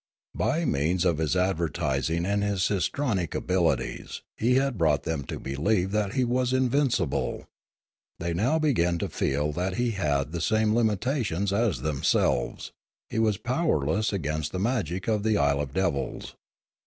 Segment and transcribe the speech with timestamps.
[0.33, 5.91] By means of his advertising and his histrionic abilities he had brought them to believe
[5.91, 7.45] that he was invincible;
[8.17, 12.71] they now began to feel that he had the same limitations as themselves:
[13.11, 16.35] he was powerless against the magic of the Isle of Devils.